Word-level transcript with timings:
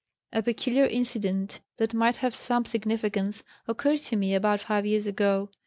"A 0.33 0.41
peculiar 0.41 0.85
incident 0.85 1.59
that 1.77 1.93
might 1.93 2.15
have 2.15 2.35
some 2.35 2.65
significance 2.65 3.43
occurred 3.67 3.99
to 3.99 4.15
me 4.15 4.33
about 4.33 4.59
five 4.61 4.83
years 4.83 5.05
ago. 5.05 5.51